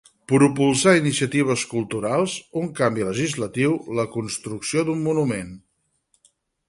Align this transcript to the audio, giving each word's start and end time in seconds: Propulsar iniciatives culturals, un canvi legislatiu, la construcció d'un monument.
Propulsar 0.31 0.93
iniciatives 1.01 1.65
culturals, 1.73 2.37
un 2.61 2.71
canvi 2.79 3.05
legislatiu, 3.09 3.75
la 4.01 4.07
construcció 4.17 4.85
d'un 4.89 5.05
monument. 5.11 5.53